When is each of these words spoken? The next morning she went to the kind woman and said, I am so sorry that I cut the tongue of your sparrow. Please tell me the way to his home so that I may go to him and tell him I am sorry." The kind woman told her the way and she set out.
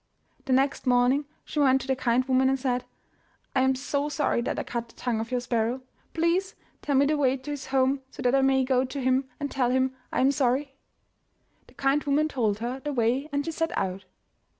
The 0.45 0.53
next 0.53 0.87
morning 0.87 1.25
she 1.45 1.59
went 1.59 1.79
to 1.81 1.87
the 1.87 1.95
kind 1.95 2.25
woman 2.25 2.49
and 2.49 2.59
said, 2.59 2.85
I 3.55 3.61
am 3.61 3.75
so 3.75 4.09
sorry 4.09 4.41
that 4.41 4.57
I 4.57 4.63
cut 4.63 4.89
the 4.89 4.95
tongue 4.95 5.19
of 5.19 5.29
your 5.29 5.41
sparrow. 5.41 5.81
Please 6.15 6.55
tell 6.81 6.95
me 6.95 7.05
the 7.05 7.17
way 7.17 7.37
to 7.37 7.51
his 7.51 7.67
home 7.67 8.01
so 8.09 8.23
that 8.23 8.33
I 8.33 8.41
may 8.41 8.63
go 8.63 8.83
to 8.83 8.99
him 8.99 9.29
and 9.39 9.51
tell 9.51 9.69
him 9.69 9.93
I 10.11 10.21
am 10.21 10.31
sorry." 10.31 10.73
The 11.67 11.75
kind 11.75 12.03
woman 12.05 12.27
told 12.29 12.57
her 12.57 12.79
the 12.79 12.91
way 12.91 13.29
and 13.31 13.45
she 13.45 13.51
set 13.51 13.77
out. 13.77 14.05